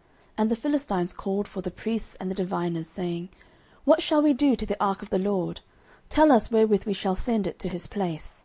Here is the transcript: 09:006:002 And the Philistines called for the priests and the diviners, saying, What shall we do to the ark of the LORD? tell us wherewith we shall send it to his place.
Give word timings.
09:006:002 0.00 0.06
And 0.38 0.50
the 0.50 0.56
Philistines 0.56 1.12
called 1.12 1.46
for 1.46 1.60
the 1.60 1.70
priests 1.70 2.14
and 2.14 2.30
the 2.30 2.34
diviners, 2.34 2.88
saying, 2.88 3.28
What 3.84 4.00
shall 4.00 4.22
we 4.22 4.32
do 4.32 4.56
to 4.56 4.64
the 4.64 4.82
ark 4.82 5.02
of 5.02 5.10
the 5.10 5.18
LORD? 5.18 5.60
tell 6.08 6.32
us 6.32 6.50
wherewith 6.50 6.84
we 6.86 6.94
shall 6.94 7.14
send 7.16 7.46
it 7.46 7.58
to 7.58 7.68
his 7.68 7.86
place. 7.86 8.44